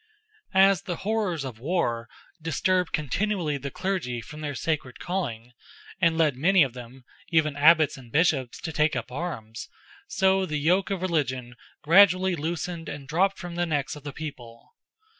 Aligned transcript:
As 0.55 0.81
the 0.81 0.95
horrors 1.05 1.43
of 1.45 1.59
war 1.59 2.09
disturbed 2.41 2.91
continually 2.91 3.57
the 3.59 3.69
clergy 3.69 4.19
from 4.19 4.41
their 4.41 4.55
sacred 4.55 4.97
calling, 4.99 5.51
and 5.99 6.17
led 6.17 6.35
many 6.35 6.63
of 6.63 6.73
them, 6.73 7.03
even 7.29 7.55
Abbots 7.55 7.97
and 7.97 8.11
Bishops, 8.11 8.59
to 8.61 8.71
take 8.71 8.95
up 8.95 9.11
arms, 9.11 9.69
so 10.07 10.47
the 10.47 10.57
yoke 10.57 10.89
of 10.89 11.03
religion 11.03 11.53
gradually 11.83 12.35
loosened 12.35 12.89
and 12.89 13.07
dropped 13.07 13.37
from 13.37 13.53
the 13.53 13.67
necks 13.67 13.95
of 13.95 14.01
the 14.01 14.11
people. 14.11 14.73